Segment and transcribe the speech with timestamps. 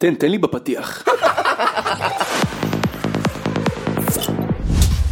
[0.00, 1.04] תן, תן לי בפתיח.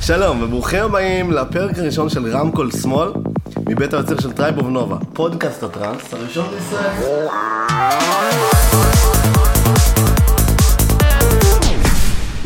[0.00, 3.12] שלום וברוכים הבאים לפרק הראשון של רמקול שמאל
[3.68, 7.26] מבית היוצר של טרייב אוף נובה, פודקאסט הטראנס הראשון בישראל.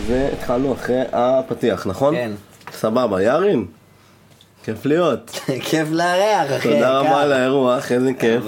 [0.06, 2.14] והתחלנו אחרי הפתיח, נכון?
[2.14, 2.30] כן.
[2.72, 3.66] סבבה, יארין?
[4.64, 5.30] כיף להיות.
[5.68, 6.72] כיף לארח, אחי.
[6.72, 7.22] תודה רבה.
[7.22, 8.44] על האירוח, איזה כיף.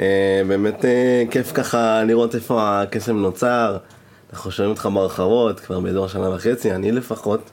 [0.00, 3.76] אה, באמת אה, כיף ככה לראות איפה הקסם נוצר.
[4.32, 7.50] אנחנו שומעים אותך ברחבות כבר באזור שנה וחצי, אני לפחות.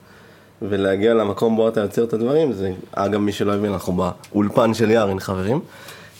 [0.61, 4.91] ולהגיע למקום בו אתה יוצר את הדברים, זה, אגב מי שלא הבין, אנחנו באולפן של
[4.91, 5.59] יארין חברים.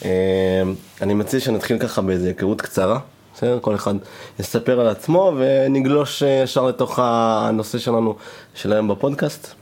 [0.05, 0.09] אה,
[1.01, 2.99] אני מציע שנתחיל ככה באיזה היכרות קצרה,
[3.35, 3.59] בסדר?
[3.61, 3.95] כל אחד
[4.39, 8.15] יספר על עצמו ונגלוש ישר לתוך הנושא שלנו
[8.53, 9.60] של היום בפודקאסט.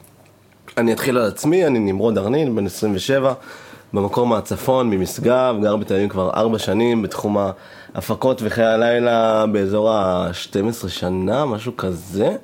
[0.78, 3.34] אני אתחיל על עצמי, אני נמרוד ארניל, בן 27,
[3.94, 7.38] במקור מהצפון, ממשגב, גר בתל אביב כבר ארבע שנים בתחום
[7.96, 12.36] ההפקות וחיי הלילה באזור ה-12 שנה, משהו כזה.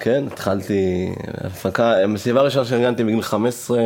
[0.00, 1.12] כן, התחלתי,
[1.44, 3.78] הפקה, מסיבה ראשונה שארגנתי בגיל 15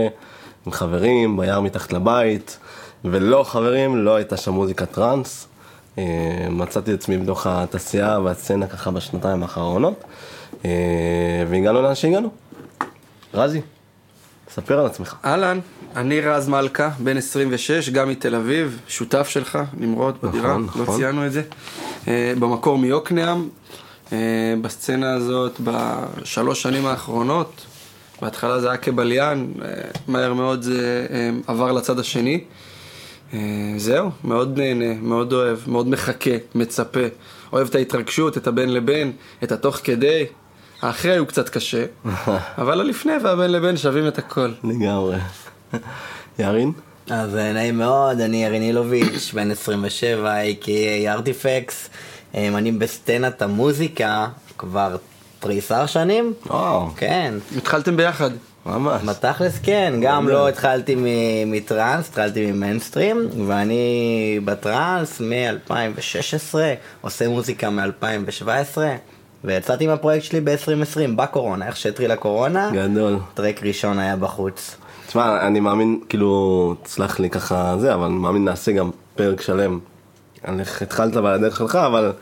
[0.66, 2.58] עם חברים, ביער מתחת לבית,
[3.04, 5.48] ולא חברים, לא הייתה שם מוזיקה טראנס.
[5.98, 6.04] אה,
[6.50, 10.04] מצאתי את עצמי בתוך התעשייה והסצנה ככה בשנתיים האחרונות,
[10.64, 10.70] אה,
[11.48, 12.30] והגענו לאן שהגענו.
[13.34, 13.60] רזי,
[14.50, 15.14] ספר על עצמך.
[15.24, 15.58] אהלן,
[15.96, 20.96] אני רז מלכה, בן 26, גם מתל אביב, שותף שלך, נמרוד, בדירה, לא נכון.
[20.96, 21.42] ציינו את זה.
[22.08, 23.48] אה, במקור מיוקנעם,
[24.12, 24.18] אה,
[24.62, 27.66] בסצנה הזאת בשלוש שנים האחרונות,
[28.22, 29.68] בהתחלה זה היה כבליין, אה,
[30.08, 31.06] מהר מאוד זה
[31.46, 32.44] עבר לצד השני.
[33.76, 37.00] זהו, מאוד נהנה, מאוד אוהב, מאוד מחכה, מצפה.
[37.52, 40.26] אוהב את ההתרגשות, את הבין לבין, את התוך כדי.
[40.82, 41.84] האחרי הוא קצת קשה,
[42.58, 44.52] אבל הלפני והבין לבין שווים את הכל.
[44.64, 45.16] לגמרי.
[46.38, 46.72] ירין?
[47.10, 50.68] אז אה, נעים מאוד, אני ירין אילוביץ', בן 27, a.k.a
[51.08, 51.88] ארטיפקס.
[52.34, 54.26] אני בסצנת המוזיקה
[54.58, 54.96] כבר
[55.40, 56.32] תריסר שנים.
[56.46, 57.34] וואו, כן.
[57.56, 58.30] התחלתם ביחד.
[58.66, 59.02] ממש.
[59.02, 66.54] בתכלס כן, גם לא התחלתי מ- מטראנס, התחלתי ממיינסטרים, ואני בטראנס מ-2016,
[67.00, 68.78] עושה מוזיקה מ-2017,
[69.44, 73.18] ויצאתי עם הפרויקט שלי ב-2020, בקורונה, איך שהתחילה הקורונה, גדול.
[73.34, 74.76] טרק ראשון היה בחוץ.
[75.06, 79.78] תשמע, אני מאמין, כאילו, תסלח לי ככה זה, אבל אני מאמין נעשה גם פרק שלם
[80.42, 82.12] על איך התחלת ועל הדרך שלך, אבל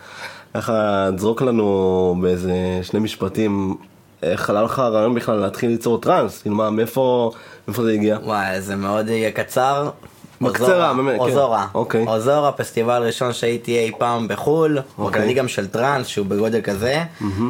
[0.55, 3.77] ככה תזרוק לנו באיזה שני משפטים,
[4.23, 6.43] איך עלה לך הרעיון בכלל להתחיל ליצור טראנס?
[6.43, 7.31] כאילו מה, מאיפה,
[7.69, 8.19] מאיפה זה הגיע?
[8.23, 9.91] וואי, זה מאוד יהיה קצר.
[10.41, 11.19] בקצרה, באמת, כן.
[11.19, 11.67] אוזורה.
[11.75, 12.05] אוקיי.
[12.07, 15.11] אוזורה, פסטיבל ראשון שהייתי אי פעם בחו"ל, אוקיי.
[15.21, 17.03] בכללי גם של טראנס, שהוא בגודל כזה,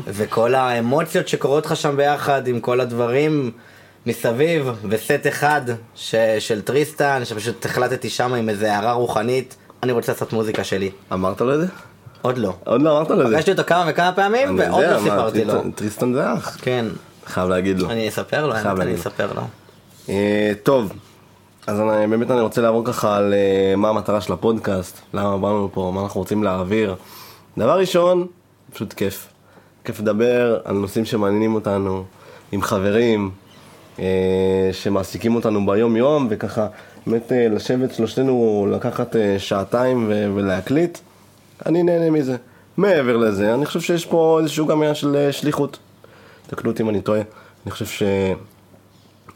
[0.06, 3.50] וכל האמוציות שקורות לך שם ביחד עם כל הדברים
[4.06, 5.60] מסביב, וסט אחד
[5.94, 10.90] ש- של טריסטן, שפשוט החלטתי שם עם איזה הארה רוחנית, אני רוצה לעשות מוזיקה שלי.
[11.12, 11.66] אמרת לו את זה?
[12.22, 12.54] עוד לא.
[12.64, 13.34] עוד לא אמרת לו את זה.
[13.36, 15.54] פגשתי אותו כמה וכמה פעמים, אני ועוד לא סיפרתי לו.
[15.74, 16.56] טריסטן- זה אח.
[16.62, 16.86] כן,
[17.26, 17.90] חייב להגיד לו.
[17.90, 18.94] אני אספר לו, אני.
[18.94, 19.42] אספר לו.
[20.08, 20.92] אה, טוב,
[21.70, 25.66] אז אני, באמת אני רוצה לעבור ככה על אה, מה המטרה של הפודקאסט, למה באנו
[25.66, 26.94] לפה, מה אנחנו רוצים להעביר.
[27.58, 28.26] דבר ראשון,
[28.72, 29.28] פשוט כיף.
[29.84, 32.04] כיף לדבר על נושאים שמעניינים אותנו,
[32.52, 33.30] עם חברים,
[33.98, 34.04] אה,
[34.72, 36.66] שמעסיקים אותנו ביום יום, וככה
[37.06, 40.98] באמת אה, לשבת שלושתנו, לקחת אה, שעתיים ו- ולהקליט,
[41.66, 42.36] אני נהנה מזה.
[42.76, 45.78] מעבר לזה, אני חושב שיש פה איזשהו גם עניין של אה, שליחות.
[46.46, 47.20] תקנו אותי אם אני טועה.
[47.64, 48.02] אני חושב ש...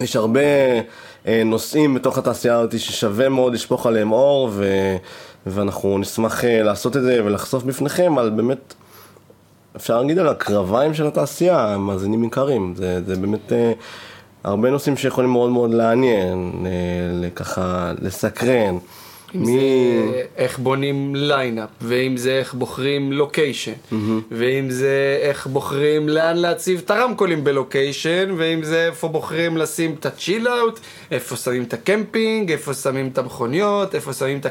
[0.01, 0.41] יש הרבה
[1.45, 4.65] נושאים בתוך התעשייה הזאת ששווה מאוד לשפוך עליהם אור ו...
[5.47, 8.75] ואנחנו נשמח אה, לעשות את זה ולחשוף בפניכם על באמת,
[9.77, 13.73] אפשר להגיד על הקרביים של התעשייה, מאזינים עיקריים, זה, זה באמת אה,
[14.45, 18.79] הרבה נושאים שיכולים מאוד מאוד לעניין, אה, ככה לסקרן.
[19.35, 19.53] אם זה
[20.37, 23.73] איך בונים ליינאפ, ואם זה איך בוחרים לוקיישן,
[24.31, 30.07] ואם זה איך בוחרים לאן להציב את הרמקולים בלוקיישן, ואם זה איפה בוחרים לשים את
[30.07, 30.81] הצ'יל אאוט,
[31.11, 34.49] איפה שמים את הקמפינג, איפה שמים את המכוניות, איפה שמים את ה...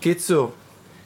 [0.00, 0.50] קיצור,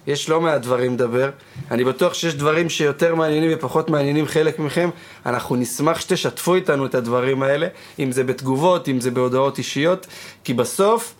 [0.08, 1.30] יש לא מעט דברים לדבר.
[1.70, 4.90] אני בטוח שיש דברים שיותר מעניינים ופחות מעניינים חלק מכם.
[5.26, 7.66] אנחנו נשמח שתשתפו איתנו את הדברים האלה,
[7.98, 10.06] אם זה בתגובות, אם זה בהודעות אישיות,
[10.44, 11.14] כי בסוף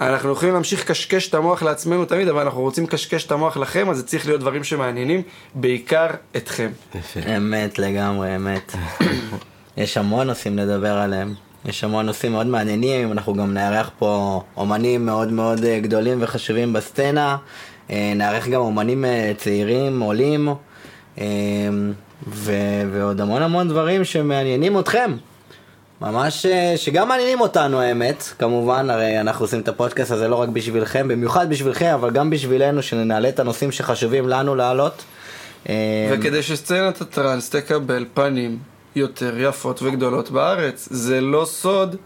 [0.00, 3.90] אנחנו יכולים להמשיך לקשקש את המוח לעצמנו תמיד, אבל אנחנו רוצים לקשקש את המוח לכם,
[3.90, 5.22] אז זה צריך להיות דברים שמעניינים,
[5.54, 6.06] בעיקר
[6.36, 6.70] אתכם.
[7.36, 8.72] אמת לגמרי, אמת.
[9.76, 11.34] יש המון נושאים לדבר עליהם.
[11.64, 16.72] יש המון נושאים מאוד מעניינים, אנחנו גם נארח פה אומנים מאוד מאוד אה, גדולים וחשובים
[16.72, 17.36] בסצנה.
[17.90, 20.48] אה, נארח גם אומנים אה, צעירים, עולים,
[21.18, 21.24] אה,
[22.28, 25.12] ו- ועוד המון המון דברים שמעניינים אתכם.
[26.00, 26.46] ממש,
[26.76, 31.50] שגם מעניינים אותנו האמת, כמובן, הרי אנחנו עושים את הפודקאסט הזה לא רק בשבילכם, במיוחד
[31.50, 35.04] בשבילכם, אבל גם בשבילנו, שנעלה את הנושאים שחשובים לנו להעלות.
[36.10, 38.58] וכדי שסצנת הטראנס תקבל פנים
[38.96, 40.88] יותר יפות וגדולות בארץ.
[40.90, 41.96] זה לא סוד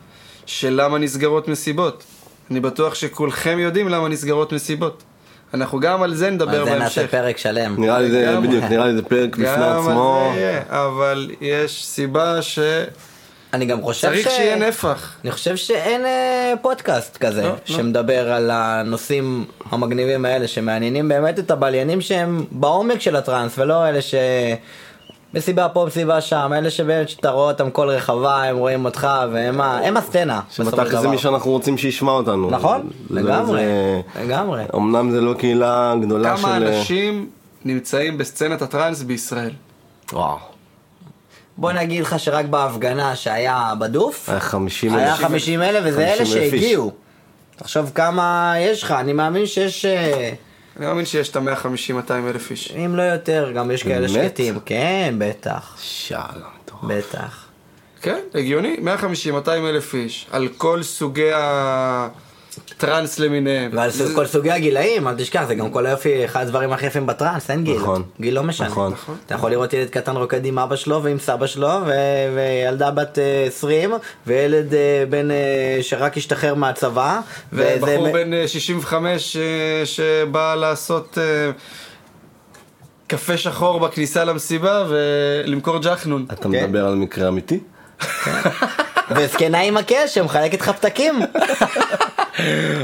[0.46, 2.05] של למה נסגרות מסיבות.
[2.50, 5.02] אני בטוח שכולכם יודעים למה נסגרות מסיבות.
[5.54, 7.10] אנחנו גם על זה נדבר על זה נעשה בהמשך.
[7.10, 7.75] פרק שלם.
[7.78, 8.40] נראה לי זה.
[8.43, 10.31] בדיוק, נראה לי זה פרק בפני גם על עצמו.
[10.34, 12.88] זה יהיה, אבל יש סיבה שצריך
[13.52, 14.22] אני גם חושב ש...
[14.25, 15.14] שיהיה נפח.
[15.25, 17.56] אני חושב שאין אה, פודקאסט כזה לא, לא.
[17.64, 24.02] שמדבר על הנושאים המגניבים האלה שמעניינים באמת את הבליינים שהם בעומק של הטראנס ולא אלה
[24.02, 24.14] ש...
[25.34, 29.61] מסיבה פה מסיבה שם אלה שבאמת שאתה רואה אותם כל רחבה הם רואים אותך והם
[29.61, 30.40] ה- הם הסצנה.
[30.50, 31.08] שבתכל'ס זה.
[31.08, 32.50] מי שאנחנו רוצים שישמע אותנו.
[32.50, 34.62] נכון זה- לגמרי זה- לגמרי.
[34.75, 36.43] אמנם זה לא קהילה גדולה של...
[36.43, 37.31] כמה אנשים
[37.64, 39.50] נמצאים בסצנת הטראנס בישראל?
[40.12, 40.37] וואו.
[41.56, 45.19] בוא נגיד לך שרק בהפגנה שהיה בדוף היה 50 היה אלף.
[45.20, 46.50] 50 אלף וזה אלה 50,000 איש.
[46.62, 46.93] שהגיעו.
[47.56, 49.84] תחשוב כמה יש לך אני מאמין שיש.
[49.84, 50.32] אה,
[50.76, 52.72] אני מאמין שיש את ה-150-200 אלף איש.
[52.72, 54.08] אם לא יותר, גם יש כאלה?
[54.08, 54.60] שקטים.
[54.64, 55.76] כן, בטח.
[55.80, 56.22] שאלה,
[56.64, 56.84] מטורף.
[56.84, 57.44] בטח.
[58.02, 58.76] כן, הגיוני,
[59.44, 61.30] 150-200 אלף איש, על כל סוגי
[62.76, 63.70] הטראנס למיניהם.
[63.75, 67.06] ועל זה- כל סוגי הגילאים, אל תשכח, זה גם כל היופי, אחד הדברים הכי יפים
[67.06, 67.76] בטראנס, אין גיל.
[67.76, 68.02] נכון.
[68.20, 68.66] גיל לא משנה.
[68.69, 68.94] נכון.
[69.26, 71.90] אתה יכול לראות ילד קטן רוקד עם אבא שלו ועם סבא שלו, ו-
[72.34, 73.90] וילדה בת אה, 20,
[74.26, 75.37] וילד אה, בן אה,
[75.82, 77.20] שרק השתחרר מהצבא.
[77.52, 79.43] וזה ובחור מ- בן אה, 65 אה,
[79.87, 81.50] שבא לעשות אה,
[83.06, 86.26] קפה שחור בכניסה למסיבה ולמכור ג'חנון.
[86.32, 86.48] אתה כן.
[86.48, 87.60] מדבר על מקרה אמיתי?
[89.16, 91.14] וזקנה עם הקש שמחלקת לך פתקים.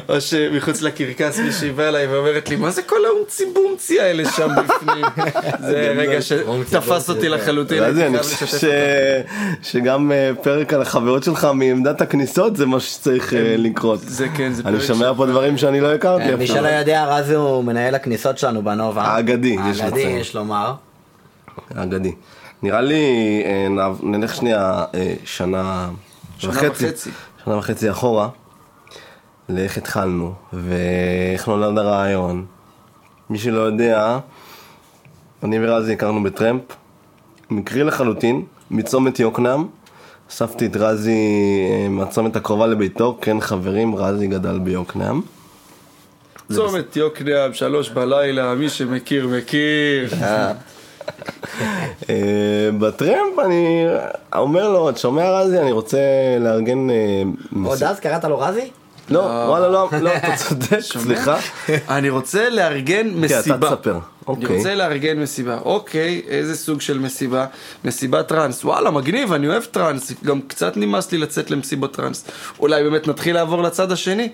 [0.08, 4.48] או שמחוץ לקרקס מישהי באה אליי ואומרת לי, מה זה כל האומצי בומצי האלה שם
[4.56, 5.04] בפנים?
[5.68, 7.82] זה רגע שתפס אותי לחלוטין.
[7.82, 8.68] רזי, הייתי אני חושב.
[9.62, 14.00] שגם אה, פרק על החברות שלך מעמדת הכניסות זה מה שצריך אה, לקרות.
[14.00, 16.58] זה כן, זה אני פרק שומע פה דברים שאני לא הכרתי מי אפילו.
[16.58, 19.02] שלא יודע, רזי הוא מנהל הכניסות שלנו בנובה.
[19.02, 20.74] האגדי, יש האגדי, לומר.
[21.74, 22.12] אגדי.
[22.62, 23.02] נראה לי
[23.46, 25.88] אה, נלך שנייה אה, שנה.
[26.42, 26.86] וחצי.
[27.44, 28.28] שנה וחצי אחורה.
[29.48, 32.46] לאיך התחלנו, ואיך נולד הרעיון.
[33.30, 34.18] מי שלא יודע,
[35.42, 36.62] אני ורזי הכרנו בטרמפ,
[37.50, 39.66] מקרי לחלוטין, מצומת יוקנעם.
[40.30, 41.20] אספתי את רזי
[41.70, 45.22] אה, מהצומת הקרובה לביתו, כן חברים, רזי גדל ביוקנעם.
[46.52, 50.08] צומת יוקנעם, שלוש בלילה, מי שמכיר מכיר.
[52.10, 53.86] אה, בטרמפ אני
[54.34, 55.98] אומר לו, אתה שומע רזי, אני רוצה
[56.40, 56.90] לארגן...
[56.90, 57.22] אה,
[57.64, 58.70] עוד אז קראת לו רזי?
[59.10, 61.38] לא, וואלה, לא, לא, אתה צודק, סליחה.
[61.88, 63.68] אני רוצה לארגן מסיבה.
[63.68, 63.90] אתה תספר.
[63.92, 64.56] אני אוקיי.
[64.56, 65.58] רוצה לארגן מסיבה.
[65.64, 67.46] אוקיי, איזה סוג של מסיבה?
[67.84, 68.64] מסיבת טראנס.
[68.64, 70.12] וואלה, מגניב, אני אוהב טראנס.
[70.24, 72.24] גם קצת נמאס לי לצאת למסיבות טראנס.
[72.60, 74.28] אולי באמת נתחיל לעבור לצד השני?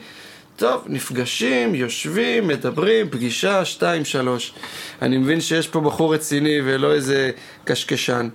[0.57, 4.55] טוב, נפגשים, יושבים, מדברים, פגישה, שתיים, שלוש.
[5.03, 7.31] אני מבין שיש פה בחור רציני ולא איזה
[7.65, 8.29] קשקשן.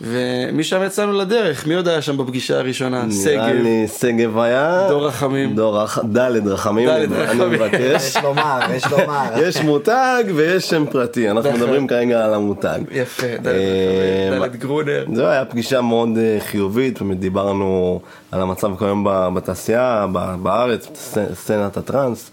[0.00, 3.02] ומשם יצאנו לדרך, מי עוד היה שם בפגישה הראשונה?
[3.02, 3.62] נראה שגב.
[3.62, 4.86] לי שגב היה...
[4.88, 5.54] דור רחמים.
[5.54, 5.98] דור רח...
[5.98, 7.50] ד' רחמים, ד' אני רחמים.
[7.50, 7.80] מבקש.
[8.06, 9.30] יש לומר, יש לומר.
[9.36, 11.52] יש מותג ויש שם פרטי, אנחנו.
[11.52, 12.80] מדברים כרגע על המותג.
[12.90, 15.04] יפה, דלת אה, רחמים, דלת גרונר.
[15.14, 18.00] זו הייתה פגישה מאוד אה, חיובית, באמת דיברנו
[18.32, 20.06] על המצב כיום בתעשייה,
[20.42, 20.88] בארץ,
[21.34, 22.30] סצנת הטראנס.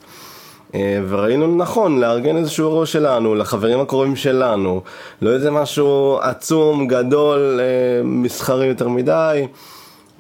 [0.76, 4.82] אה, וראינו נכון לארגן איזשהו אירוע שלנו, לחברים הקרובים שלנו,
[5.22, 9.48] לא איזה משהו עצום, גדול, אה, מסחרי יותר מדי.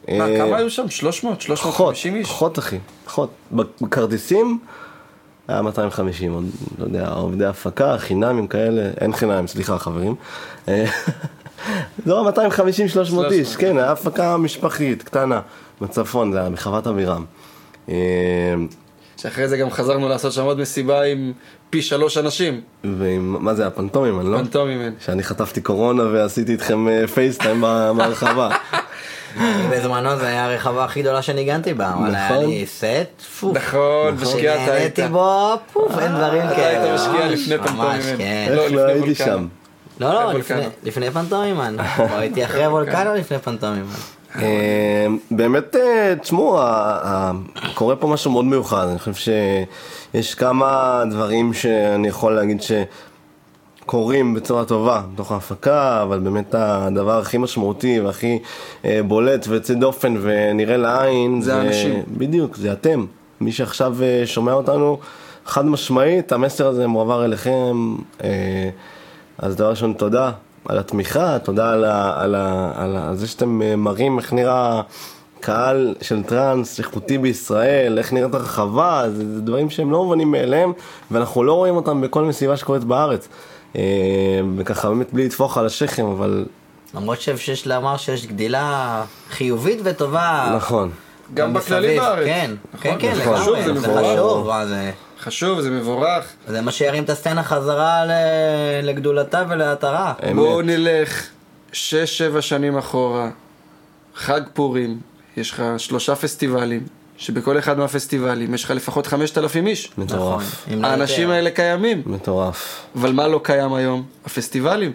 [0.07, 0.89] מה, אה, כמה היו שם?
[0.89, 1.33] 300?
[1.33, 2.27] פחות, 350 איש?
[2.27, 3.29] פחות אחי, פחות.
[3.51, 4.59] בכרטיסים
[5.47, 6.45] היה 250, עוד,
[6.79, 10.15] לא יודע, עובדי הפקה, חינמים כאלה, אין חינמים, סליחה חברים.
[10.67, 10.85] אה,
[12.05, 13.33] לא, 250-300 איש, 300.
[13.57, 15.41] כן, היה הפקה משפחית, קטנה,
[15.81, 17.25] בצפון, זה היה בחוות אבירם.
[19.17, 21.33] אה, שאחרי זה גם חזרנו לעשות שם עוד מסיבה עם
[21.69, 22.61] פי שלוש אנשים.
[22.83, 24.37] ועם, מה זה היה, פנטומימן, לא?
[24.37, 24.93] פנטומימן.
[24.99, 28.49] שאני חטפתי קורונה ועשיתי איתכם אה, פייסטיים ב- בהרחבה.
[29.71, 32.45] בזמנו זה היה הרחבה הכי גדולה שניגנתי בה, אבל היה נכון.
[32.49, 33.57] לי סט, פוף.
[33.57, 34.95] נכון, משקיע אתה היית.
[34.95, 36.83] שנהניתי בו, פוף, אין דברים אתה כאלה.
[36.83, 38.17] היית משקיע ממש, לפני ממש, פנטומימן.
[38.17, 38.51] כן.
[38.55, 39.15] לא, איך לא לפני הייתי.
[39.15, 39.47] שם?
[39.99, 40.33] לא, לא,
[40.83, 41.75] לפני פנטומימן.
[42.17, 43.95] הייתי אחרי וולקנו לפני פנטומימן.
[44.41, 46.59] אה, באמת, אה, תשמעו,
[47.73, 49.13] קורה פה משהו מאוד מיוחד, אני חושב
[50.13, 52.61] שיש כמה דברים שאני יכול להגיד
[53.83, 58.39] שקורים בצורה טובה בתוך ההפקה, אבל באמת הדבר הכי משמעותי והכי
[58.85, 62.03] אה, בולט ויוצא דופן ונראה לעין, זה האנשים.
[62.17, 63.05] בדיוק, זה אתם.
[63.41, 64.99] מי שעכשיו אה, שומע אותנו,
[65.45, 67.95] חד משמעית, המסר הזה מועבר אליכם.
[69.37, 70.31] אז דבר ראשון, תודה
[70.69, 74.33] על התמיכה, תודה על, ה, על, ה, על, ה, על זה שאתם אה, מראים איך
[74.33, 74.81] נראה
[75.39, 80.73] קהל של טראנס איכותי בישראל, איך נראית הרחבה, זה, זה דברים שהם לא מובנים מאליהם,
[81.11, 83.27] ואנחנו לא רואים אותם בכל מסיבה שקורית בארץ.
[83.75, 83.81] אה,
[84.57, 86.45] וככה באמת בלי לטפוח על השכם, אבל
[86.93, 90.53] למרות שיש לומר שיש גדילה חיובית וטובה.
[90.55, 90.91] נכון.
[91.33, 91.99] גם בכללי.
[91.99, 92.25] בארץ.
[92.25, 93.21] כן, כן, כן, נכון.
[93.21, 93.39] לגמרי.
[93.39, 94.05] חשוב, זה זה מבורך.
[94.13, 94.91] חשוב, מה זה...
[95.27, 96.25] חשוב, זה מבורך.
[96.47, 98.11] זה מה שירים את הסצנה חזרה ל-
[98.87, 100.13] לגדולתה ולעטרה.
[100.35, 101.27] בואו נלך
[101.71, 103.29] שש, שבע שנים אחורה,
[104.15, 104.99] חג פורים,
[105.37, 106.83] יש לך שלושה פסטיבלים,
[107.17, 109.91] שבכל אחד מהפסטיבלים יש לך לפחות חמשת אלפים איש.
[109.97, 110.05] נכון.
[110.05, 110.67] מטורף.
[110.71, 111.29] לא האנשים.
[111.29, 112.81] האלה קיימים, מטורף.
[112.95, 114.03] אבל מה לא קיים היום?
[114.25, 114.91] הפסטיבלים.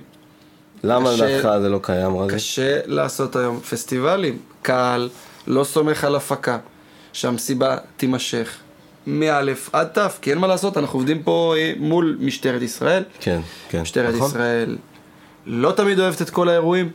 [0.84, 2.34] למה לדעתך זה לא קיים, רזי?
[2.34, 4.38] קשה לעשות היום פסטיבלים.
[4.62, 5.08] קהל
[5.46, 6.58] לא סומך על הפקה,
[7.12, 8.54] שהמסיבה תימשך
[9.06, 9.40] מא'
[9.72, 13.02] עד ת', כי אין מה לעשות, אנחנו עובדים פה אה, מול משטרת ישראל.
[13.20, 13.80] כן, כן.
[13.80, 14.28] משטרת נכון?
[14.28, 14.76] ישראל
[15.46, 16.90] לא תמיד אוהבת את כל האירועים,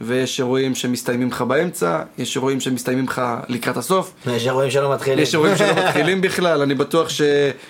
[0.00, 5.18] ויש אירועים שמסתיימים לך באמצע, יש אירועים שמסתיימים לך לקראת הסוף, יש אירועים שלא מתחילים.
[5.18, 7.22] יש אירועים שלא מתחילים בכלל, אני בטוח ש...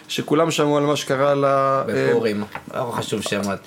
[0.09, 1.45] שכולם שמעו על מה שקרה ל...
[1.87, 2.45] בפורים.
[2.75, 3.59] לא חשוב שמות.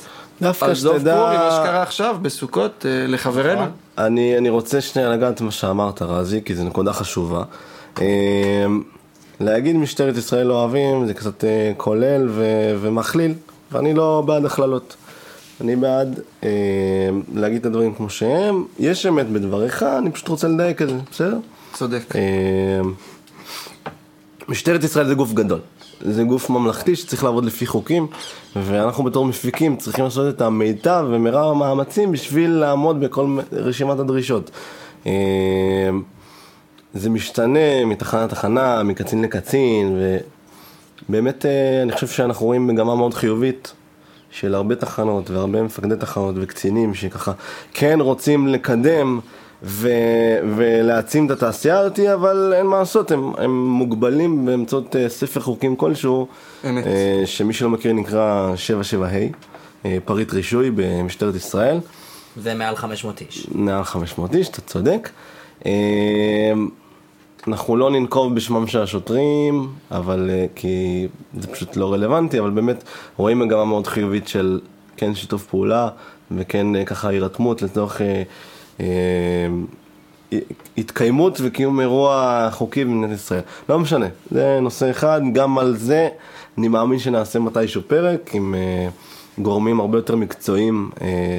[0.41, 1.15] דווקא עזוב שתדע...
[1.15, 3.61] פורים, מה שקרה עכשיו בסוכות אה, לחברנו.
[3.61, 3.71] נכון.
[3.97, 7.43] אני, אני רוצה שנייה לגעת במה שאמרת, רזי, כי זו נקודה חשובה.
[9.41, 13.33] להגיד משטרת ישראל לא אוהבים זה קצת אה, כולל ו- ומכליל,
[13.71, 14.95] ואני לא בעד הכללות.
[15.61, 16.49] אני בעד אה,
[17.33, 18.65] להגיד את הדברים כמו שהם.
[18.79, 21.37] יש אמת בדבריך, אני פשוט רוצה לדייק את זה, בסדר?
[21.73, 22.15] צודק.
[22.15, 22.21] אה,
[24.47, 25.59] משטרת ישראל זה גוף גדול.
[26.01, 28.07] זה גוף ממלכתי שצריך לעבוד לפי חוקים,
[28.55, 34.51] ואנחנו בתור מפיקים צריכים לעשות את המיטב ומרב המאמצים בשביל לעמוד בכל רשימת הדרישות.
[35.05, 35.11] אה,
[36.93, 39.99] זה משתנה מתחנה לתחנה, מקצין לקצין,
[41.09, 43.73] ובאמת אה, אני חושב שאנחנו רואים מגמה מאוד חיובית
[44.31, 47.31] של הרבה תחנות והרבה מפקדי תחנות וקצינים שככה
[47.73, 49.19] כן רוצים לקדם
[49.63, 55.39] ו- ולהעצים את התעשייה הזאת, אבל אין מה לעשות, הם, הם מוגבלים באמצעות אה, ספר
[55.39, 56.27] חוקים כלשהו,
[56.69, 56.87] אמת.
[56.87, 59.15] אה, שמי שלא מכיר נקרא 77ה,
[59.85, 61.79] אה, פריט רישוי במשטרת ישראל.
[62.37, 63.47] זה מעל 500 איש.
[63.51, 65.09] מעל 500 איש, אתה צודק.
[65.65, 66.51] אה,
[67.47, 71.07] אנחנו לא ננקוב בשמם של השוטרים, אבל אה, כי
[71.39, 72.83] זה פשוט לא רלוונטי, אבל באמת
[73.17, 74.59] רואים מגמה מאוד חיובית של
[74.97, 75.89] כן שיתוף פעולה
[76.37, 78.23] וכן אה, ככה הירתמות לצורך אה,
[78.79, 80.39] אה,
[80.77, 83.41] התקיימות וקיום אירוע חוקי במדינת ישראל.
[83.69, 86.09] לא משנה, זה נושא אחד, גם על זה
[86.57, 88.55] אני מאמין שנעשה מתישהו פרק עם
[89.37, 90.89] גורמים הרבה יותר מקצועיים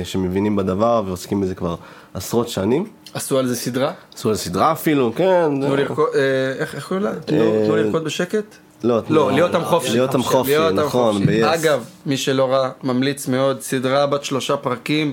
[0.05, 1.77] שמבינים בדבר ועוסקים בזה כבר
[2.15, 2.87] עשרות שנים.
[3.15, 3.93] עשו על זה סדרה?
[4.15, 5.45] עשו על סדרה אפילו, כן.
[5.45, 6.21] תנו לרקוד, אה,
[6.59, 7.13] איך איך קוראים לה?
[7.15, 8.45] תנו תנו לרקוד בשקט?
[8.85, 9.93] לא, לא, להיות עם חופשי.
[9.93, 11.27] להיות עם חופשי, נכון.
[11.27, 11.55] ב-yes.
[11.55, 15.13] אגב, מי שלא ראה, ממליץ מאוד, סדרה בת שלושה פרקים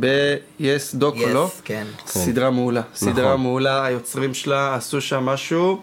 [0.00, 0.62] ב-yes
[0.94, 1.50] דוקו, Yes, לא?
[1.64, 1.84] כן.
[2.06, 2.82] סדרה מעולה.
[2.94, 5.80] סדרה מעולה, היוצרים שלה עשו שם משהו.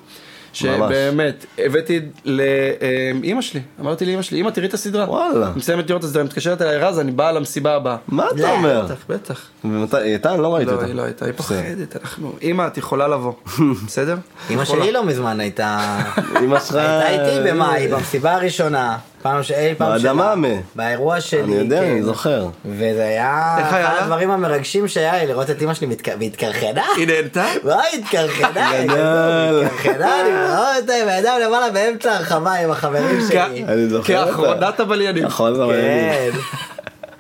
[0.56, 5.10] שבאמת, הבאתי לאימא שלי, אמרתי לאימא שלי, אימא תראי את הסדרה.
[5.10, 5.48] וואלה.
[5.48, 7.98] אני מסיימת לראות את הסדרה, היא מתקשרת אליי, רז, אני באה למסיבה הבאה.
[8.08, 8.86] מה אתה לא, אומר?
[8.86, 9.48] בטח, בטח.
[9.64, 10.34] ומתי, היא הייתה?
[10.34, 10.86] אני לא ראיתי לא, אותה.
[10.86, 11.34] היא לא הייתה, היא.
[11.34, 13.34] פוחדת, אנחנו, אימא, את יכולה לבוא,
[13.86, 14.16] בסדר?
[14.50, 14.66] יכולה.
[14.66, 16.00] שלי לא מזמן הייתה...
[16.44, 16.76] אמא שלך...
[16.76, 18.98] הייתה איתי במאי, במסיבה הראשונה.
[19.26, 20.14] פעם שאי פעם שלה.
[20.14, 21.42] באדמה, באירוע שלי.
[21.44, 21.92] אני יודע, כן.
[21.92, 22.48] אני זוכר.
[22.66, 24.02] וזה היה איך היה אחד?
[24.04, 26.84] הדברים המרגשים שהיה לי לראות את אמא שלי מתק- והתקרחנה.
[26.98, 27.46] היא נהנתה?
[27.64, 29.64] וואי, התקרחנה, גדול.
[29.66, 33.66] התקרחנה, אני רואה אותה עם הידיים למעלה באמצע הרחבה עם החברים שלי.
[33.68, 34.32] אני זוכר אותה.
[34.32, 35.24] כאחרונת הבליינים.
[35.24, 36.30] נכון, אבל כן.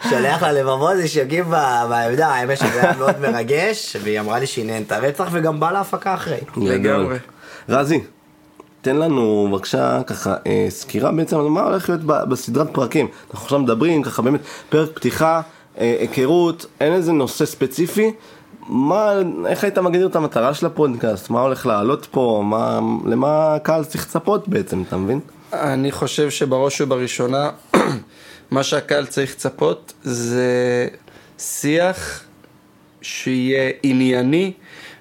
[0.09, 1.55] שולח לה לבבות שיוגעים ב-
[1.89, 6.13] בעמדה, האמת שזה היה מאוד מרגש, והיא אמרה לי שהיא נהנתה רצח וגם באה להפקה
[6.13, 6.37] אחרי.
[6.57, 7.17] לגמרי.
[7.69, 7.99] רזי,
[8.85, 13.07] תן לנו בבקשה ככה אה, סקירה בעצם על מה הולך להיות בסדרת פרקים.
[13.31, 14.39] אנחנו עכשיו מדברים ככה באמת
[14.69, 15.41] פרק פתיחה,
[15.77, 18.11] אה, היכרות, אין איזה נושא ספציפי.
[18.69, 19.11] מה,
[19.47, 21.29] איך היית מגדיר את המטרה של הפודקאסט?
[21.29, 22.43] מה הולך לעלות פה?
[22.45, 25.19] מה, למה הקהל צריך לצפות בעצם, אתה מבין?
[25.53, 27.49] אני חושב שבראש ובראשונה,
[28.51, 30.87] מה שהקהל צריך לצפות זה
[31.37, 32.23] שיח
[33.01, 34.51] שיהיה ענייני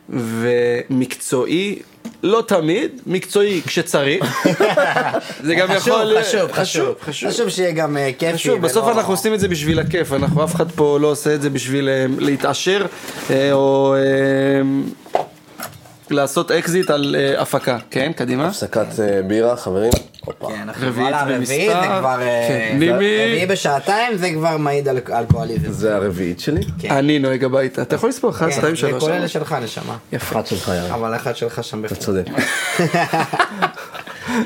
[0.09, 1.83] ומקצועי,
[2.25, 4.47] לא תמיד, מקצועי כשצריך.
[5.47, 6.21] זה גם חשוב, יכול...
[6.21, 7.31] חשוב, חשוב, חשוב.
[7.31, 8.35] חשוב שיהיה גם אה, כיפי.
[8.35, 11.43] חשוב, בסוף אנחנו עושים את זה בשביל הכיף, אנחנו אף אחד פה לא עושה את
[11.43, 12.87] זה בשביל אה, להתעשר
[13.31, 13.95] אה, או
[16.11, 18.47] לעשות אקזיט על הפקה, כן, קדימה.
[18.47, 18.87] הפסקת
[19.27, 19.93] בירה, חברים.
[20.49, 21.81] כן, אנחנו רביעית וואלה, רביעי במספר.
[21.81, 22.21] זה כבר...
[22.21, 22.79] אה, כן.
[22.95, 25.73] רביעי בשעתיים זה כבר מעיד על אלכוהוליזם.
[25.73, 26.61] זה הרביעית שלי.
[26.79, 26.91] כן.
[26.91, 29.03] אני נוהג הביתה, אתה יכול לספור אחד, כן, שתיים, זה שלוש.
[29.03, 29.29] כל אלה ארבע.
[29.29, 29.97] שלך נשמה.
[30.13, 30.37] יפה.
[30.37, 30.95] אחת שלך יאללה.
[30.95, 32.01] אבל אחד שלך שם אתה בפנים.
[32.01, 32.27] צודק.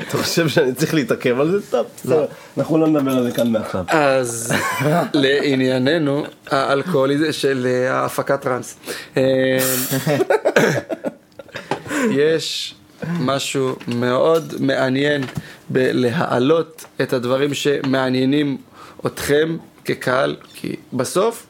[0.07, 1.57] אתה חושב שאני צריך להתעכב על זה?
[1.69, 2.25] טוב, בסדר.
[2.57, 3.85] אנחנו לא נדבר על זה כאן מעכשיו.
[3.87, 4.53] אז
[5.13, 8.77] לענייננו, האלכוהוליזם של אה, ההפקת טראנס.
[9.17, 9.57] אה,
[12.11, 12.75] יש
[13.19, 15.23] משהו מאוד מעניין
[15.69, 18.57] בלהעלות את הדברים שמעניינים
[19.05, 21.45] אתכם כקהל, כי בסוף,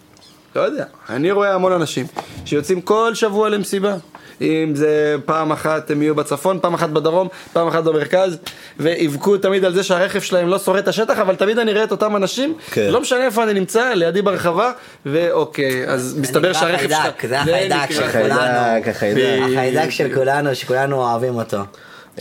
[0.56, 2.06] לא יודע, אני רואה המון אנשים
[2.46, 3.96] שיוצאים כל שבוע למסיבה.
[4.42, 8.38] אם זה פעם אחת הם יהיו בצפון, פעם אחת בדרום, פעם אחת במרכז,
[8.80, 11.92] ויבכו תמיד על זה שהרכב שלהם לא שורד את השטח, אבל תמיד אני רואה את
[11.92, 12.90] אותם אנשים, כן.
[12.92, 14.72] לא משנה איפה אני נמצא, לידי ברחבה,
[15.06, 17.26] ואוקיי, אז מסתבר שהרכב שלך...
[17.30, 18.34] זה החיידק של חיידק.
[18.34, 19.58] כולנו.
[19.58, 21.58] החיידק, של כולנו, שכולנו אוהבים אותו.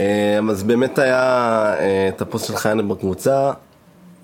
[0.01, 1.21] אה, אז באמת היה
[1.79, 3.51] אה, את הפוסט של חיינה בקבוצה,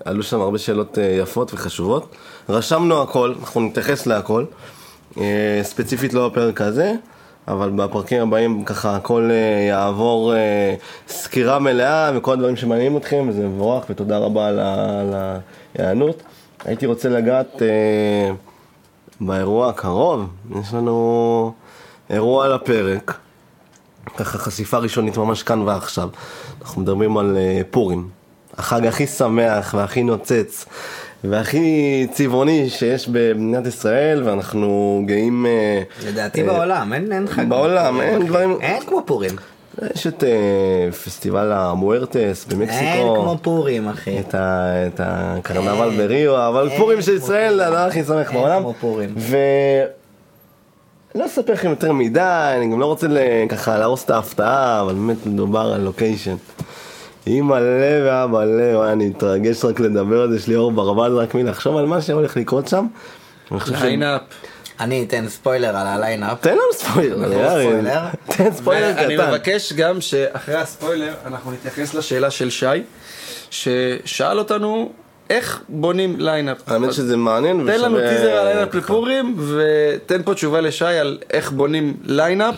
[0.05, 2.15] עלו שם הרבה שאלות אה, יפות וחשובות.
[2.49, 4.45] רשמנו הכל, אנחנו נתייחס להכל.
[5.17, 6.93] אה, ספציפית לא בפרק הזה,
[7.47, 10.75] אבל בפרקים הבאים ככה הכל אה, יעבור אה,
[11.07, 14.59] סקירה מלאה וכל הדברים שמעניינים אתכם, וזה מבורך ותודה רבה על
[15.13, 16.23] ההיענות.
[16.65, 18.31] הייתי רוצה לגעת אה,
[19.21, 20.27] באירוע הקרוב,
[20.61, 21.53] יש לנו
[22.09, 23.17] אירוע על הפרק.
[24.17, 26.09] ככה חשיפה ראשונית ממש כאן ועכשיו.
[26.61, 27.37] אנחנו מדברים על
[27.71, 28.09] פורים.
[28.57, 30.65] החג הכי שמח והכי נוצץ
[31.29, 35.45] והכי צבעוני שיש במדינת ישראל ואנחנו גאים...
[35.45, 37.49] אה, לדעתי אה, בעולם, אין אין חג.
[37.49, 38.57] בעולם, אין דברים...
[38.61, 39.31] אין כמו פורים.
[39.95, 42.85] יש את אה, פסטיבל המוארטס במקסיקו.
[42.85, 44.19] אין כמו פורים, אחי.
[44.19, 48.61] את, ה, את הקרנבל בריו, אבל פורים של ישראל זה הדבר הכי שמח אין בעולם.
[48.61, 49.09] כמו פורים.
[49.17, 49.37] ו...
[51.15, 53.07] לא אספר לכם יותר מדי, אני גם לא רוצה
[53.49, 56.35] ככה להרוס את ההפתעה, אבל באמת מדובר על לוקיישן.
[57.27, 61.77] אימא'לה ואבא'לה, וואי, אני מתרגש רק לדבר על זה, יש לי עור ברווז רק מלחשוב
[61.77, 62.85] על מה שהולך לקרות שם.
[63.51, 63.59] אני.
[63.81, 64.21] ליינאפ.
[64.79, 66.41] אני אתן ספוילר על הליינאפ.
[66.41, 67.99] תן לנו ספוילר.
[68.25, 69.13] תן ספוילר קטן.
[69.13, 72.65] מבקש גם שאחרי הספוילר אנחנו נתייחס לשאלה של שי,
[73.49, 74.91] ששאל אותנו
[75.29, 76.57] איך בונים ליינאפ.
[76.67, 77.63] האמת שזה מעניין.
[77.65, 78.75] תן לנו טיזר על ליינאפ.
[78.75, 82.55] לפורים, ותן פה תשובה לשי על איך בונים ליינאפ.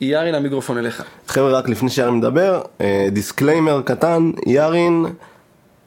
[0.00, 1.02] יארין, המיקרופון אליך.
[1.28, 5.06] חבר'ה, רק לפני שיארין מדבר, אה, דיסקליימר קטן, יארין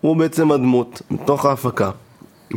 [0.02, 1.92] הוא בעצם הדמות מתוך ההפקה,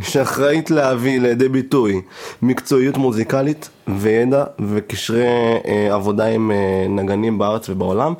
[0.01, 2.01] שאחראית להביא לידי ביטוי
[2.41, 5.25] מקצועיות מוזיקלית וידע וקשרי
[5.67, 8.13] אה, עבודה עם אה, נגנים בארץ ובעולם.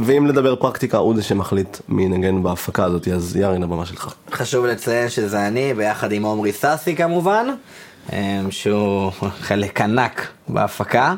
[0.00, 4.14] ואם לדבר פרקטיקה, הוא זה שמחליט מי ינגן בהפקה הזאת, אז יארין הבמה שלך.
[4.30, 7.46] חשוב לציין שזה אני, ביחד עם עומרי סאסי כמובן,
[8.12, 9.12] אה, שהוא
[9.48, 11.14] חלק ענק בהפקה.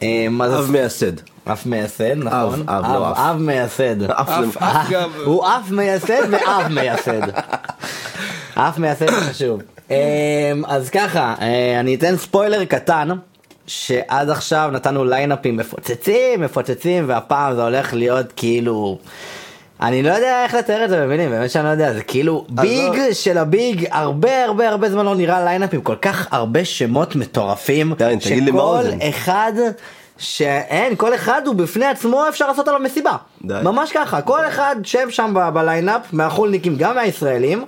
[0.00, 1.12] זה- אב מייסד.
[1.46, 2.62] אב מייסד, נכון?
[2.68, 3.18] אב, לא אף.
[3.18, 4.02] אב מייסד.
[4.02, 4.86] אף אף אף.
[5.26, 7.20] הוא אף מייסד ואב מייסד.
[8.54, 9.60] אף מייסד זה חשוב.
[9.90, 9.94] אמ,
[10.66, 13.08] אז ככה, אה, אני אתן ספוילר קטן,
[13.66, 18.98] שעד עכשיו נתנו ליינאפים מפוצצים, מפוצצים, והפעם זה הולך להיות כאילו...
[19.82, 23.12] אני לא יודע איך לתאר את זה במילים, באמת שאני לא יודע, זה כאילו big
[23.12, 27.16] של ה big, הרבה הרבה הרבה זמן לא נראה ליינאפ עם כל כך הרבה שמות
[27.16, 28.82] מטורפים, מה שכל.
[29.08, 29.52] אחד,
[30.18, 33.54] שאין, כל אחד הוא בפני עצמו אפשר לעשות עליו מסיבה, די.
[33.62, 37.64] ממש ככה, כל אחד שם שם ב- בליינאפ, מהחולניקים, גם מהישראלים,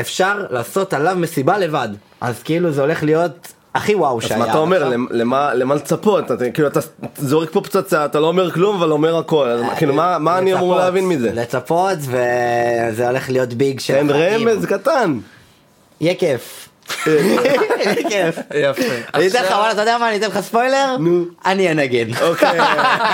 [0.00, 1.88] אפשר לעשות עליו מסיבה לבד,
[2.20, 4.38] אז כאילו זה הולך להיות הכי וואו אז שהיה.
[4.38, 6.30] מה אתה אומר, למה למה לצפות?
[6.32, 6.80] אתה- כאילו אתה
[7.16, 10.54] זורק פה פצצה, אתה לא אומר כלום אבל אומר הכל, אז כאילו מה- מה אני
[10.54, 11.30] אמור להבין מזה?
[11.34, 14.48] לצפות, וזה הולך להיות ביג של תן החיים.
[14.48, 15.18] רמז קטן.
[16.00, 16.68] יהיה כיף.
[18.08, 18.38] כיף.
[18.64, 18.82] יפה.
[19.14, 20.96] אני אתן לך, וואלה, אתה יודע מה, אני אתן לך ספוילר?
[21.00, 21.24] נו.
[21.46, 22.08] אני אנגן.
[22.22, 22.58] אוקיי,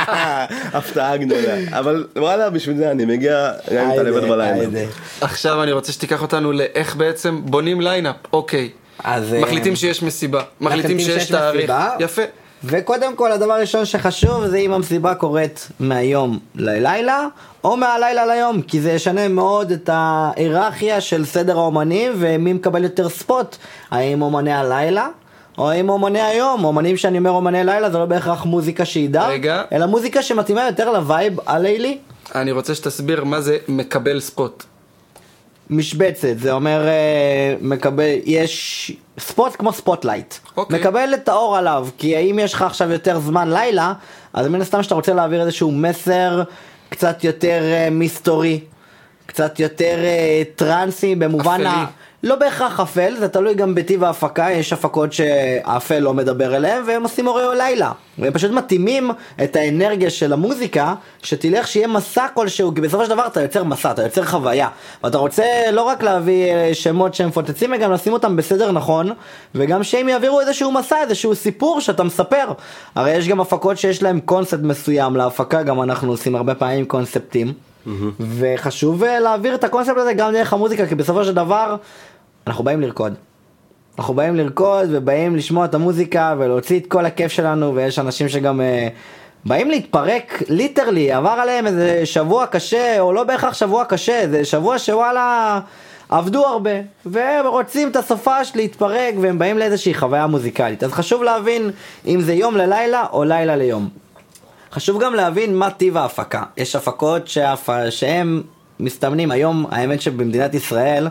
[0.79, 1.55] הפתעה גדולה.
[1.79, 4.85] אבל וואלה, בשביל זה אני מגיע גם אם אתה לבד בלילה.
[5.21, 8.17] עכשיו אני רוצה שתיקח אותנו לאיך בעצם בונים ליינאפ.
[8.33, 8.71] אוקיי.
[9.05, 10.43] אז, אה, מחליטים שיש מסיבה.
[10.61, 11.73] מחליטים שיש תאריך.
[12.01, 12.23] יפה.
[12.65, 17.27] וקודם כל הדבר הראשון שחשוב זה אם המסיבה קורית מהיום ללילה
[17.65, 23.09] או מהלילה ליום כי זה ישנה מאוד את ההיררכיה של סדר האומנים ומי מקבל יותר
[23.09, 23.57] spot
[23.91, 25.09] האם אומני הלילה
[25.59, 29.63] או האם אומני היום אומנים שאני אומר אומני לילה זה לא בהכרח מוזיקה שהיא darker.
[29.73, 31.99] אלא מוזיקה שמתאימה יותר ל vibe הלילי
[32.35, 34.65] אני רוצה שתסביר מה זה מקבל spot.
[35.73, 40.35] משבצת, זה אומר אה, מקבל, יש spot כמו spotlight.
[40.57, 40.81] אוקיי.
[40.81, 43.93] מקבל את האור עליו, כי האם יש לך עכשיו יותר זמן לילה,
[44.33, 46.43] אז מן הסתם שאתה רוצה להעביר איזשהו מסר
[46.89, 48.61] קצת יותר אה, מסתורי,
[49.27, 51.67] קצת יותר אה, טרנסי במובן אפלי.
[51.67, 51.87] ה...
[52.23, 57.03] לא בהכרח אפל, זה תלוי גם בטיב ההפקה, יש הפקות שהאפל לא מדבר אליהם והם
[57.03, 57.93] עושים אוריו לילה.
[58.19, 59.11] והם פשוט מתאימים
[59.45, 63.91] את האנרגיה של המוזיקה, שתלך שיהיה מסע כלשהו, כי בסופו של דבר אתה יוצר מסע,
[63.91, 64.69] אתה יוצר חוויה.
[65.05, 69.11] ואתה רוצה לא רק להביא אה, שמות שהם מפוצצים, גם לשים אותם בסדר נכון,
[69.55, 72.53] וגם שהם יעבירו איזשהו מסע, איזשהו סיפור שאתה מספר.
[72.95, 77.72] הרי יש גם הפקות שיש להם קונספט מסוים להפקה, גם אנחנו עושים הרבה פעמים קונספטים.
[78.39, 81.77] וחשוב אה, להעביר את הקונספט הזה גם דרך המוזיקה, כי בסופו של דבר
[82.47, 83.15] אנחנו באים לרקוד.
[83.99, 88.61] אנחנו באים לרקוד ובאים לשמוע את המוזיקה ולהוציא את כל הכיף שלנו ויש אנשים שגם
[88.61, 88.89] אה,
[89.45, 94.79] באים להתפרק ליטרלי עבר עליהם איזה שבוע קשה או לא בהכרח שבוע קשה זה שבוע
[94.79, 95.61] שוואלה
[96.09, 96.71] עבדו הרבה,
[97.07, 100.85] והם רוצים את הסופש להתפרק, והם באים לאיזושהי חוויה מוזיקלית.
[100.85, 101.71] אז חשוב להבין
[102.07, 104.02] אם זה יום ללילה או לילה ליום.
[104.73, 106.43] חשוב גם להבין מה טיב ההפקה.
[106.57, 107.71] יש הפקות שהפ...
[107.91, 108.43] שהם
[108.81, 111.09] מסתמנים היום, האמת שבמדינת ישראל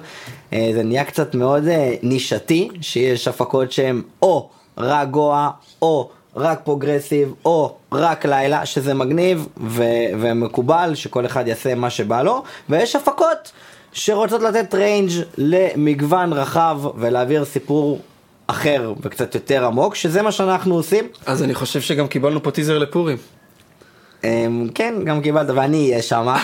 [0.54, 5.50] אה, זה נהיה קצת מאוד אה, נישתי, שיש הפקות שהן או רק גואה,
[5.82, 9.84] או רק progressive, או רק לילה, שזה מגניב ו-
[10.20, 13.52] ומקובל שכל אחד יעשה מה שבא לו, ויש הפקות
[13.94, 18.00] שרוצות לתת range למגוון רחב ולהעביר סיפור
[18.48, 21.08] אחר וקצת יותר עמוק, שזה מה שאנחנו עושים.
[21.26, 23.18] אז אני חושב שגם קיבלנו פה טיזר לפורים.
[24.24, 26.28] אמ, כן, גם קיבלת, ואני אהיה שם.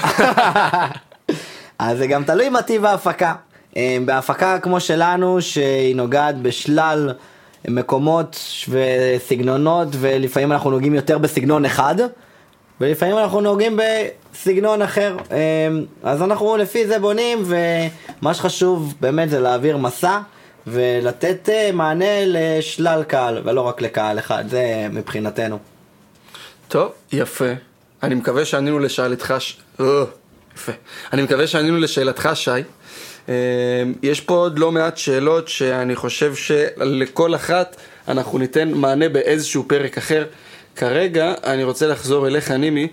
[1.80, 3.34] אז זה גם תלוי מה טיב ההפקה.
[3.76, 7.14] אמ, בהפקה כמו שלנו, שהיא נוגעת בשלל
[7.68, 11.96] מקומות וסגנונות, ולפעמים אנחנו נוגעים יותר בסגנון אחד,
[12.82, 15.18] ולפעמים אנחנו נוגעים בסגנון אחר.
[15.32, 20.20] אמ, אז אנחנו לפי זה בונים, ומה שחשוב באמת זה להעביר מסע.
[20.68, 25.58] ולתת אה, מענה לשלל קהל, ולא רק לקהל אחד, זה מבחינתנו.
[26.68, 27.46] טוב, יפה.
[28.04, 29.58] אני מקווה שענינו לשאלתך, ש...
[29.80, 29.86] אה,
[30.56, 30.72] יפה.
[31.14, 32.52] אני מקווה שענינו לשאלתך, שי.
[33.30, 33.34] אה,
[34.04, 37.76] יש פה עוד לא מעט שאלות שאני חושב שלכל אחת
[38.08, 40.26] אנחנו ניתן מענה באיזשהו פרק אחר.
[40.76, 42.88] כרגע אני רוצה לחזור אליך, נימי.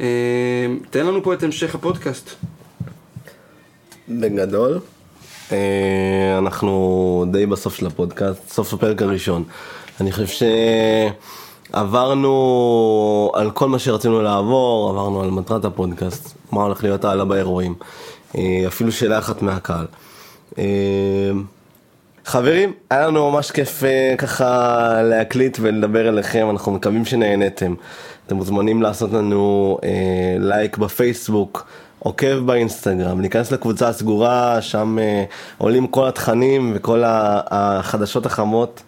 [0.00, 0.06] אה,
[0.90, 2.30] תן לנו פה את המשך הפודקאסט.
[4.08, 4.80] בגדול,
[6.38, 9.44] אנחנו די בסוף של הפודקאסט, סוף הפרק הראשון.
[10.00, 10.26] אני חושב
[11.76, 17.74] שעברנו על כל מה שרצינו לעבור, עברנו על מטרת הפודקאסט, מה הולך להיות הלאה באירועים.
[18.36, 19.86] אה, אפילו שאלה אחת מהקהל.
[20.58, 20.64] אה,
[22.24, 23.82] חברים, היה לנו ממש כיף
[24.18, 27.74] ככה להקליט ולדבר אליכם, אנחנו מקווים שנהנתם.
[28.26, 29.78] אתם מוזמנים לעשות לנו
[30.38, 31.66] לייק בפייסבוק.
[32.06, 35.24] עוקב באינסטגרם, להיכנס לקבוצה הסגורה, שם אה,
[35.58, 38.82] עולים כל התכנים וכל החדשות החמות,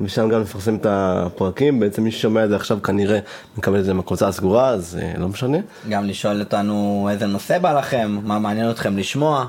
[0.00, 3.18] ושם גם נפרסם את הפרקים, בעצם מי ששומע את זה עכשיו כנראה
[3.56, 5.58] מקבל את זה מהקבוצה הסגורה, אז אה, לא משנה.
[5.88, 9.46] גם לשאול אותנו איזה נושא בא לכם, מה מעניין אתכם לשמוע.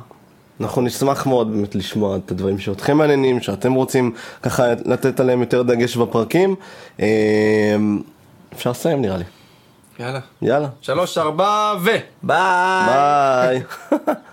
[0.61, 5.61] אנחנו נשמח מאוד באמת לשמוע את הדברים שאתכם מעניינים, שאתם רוצים ככה לתת עליהם יותר
[5.61, 6.55] דגש בפרקים.
[6.99, 7.75] אה,
[8.53, 9.23] אפשר לסיים נראה לי.
[9.99, 10.19] יאללה.
[10.41, 10.67] יאללה.
[10.81, 11.89] שלוש, ארבע, ו...
[12.23, 12.85] ביי!
[12.87, 13.61] ביי.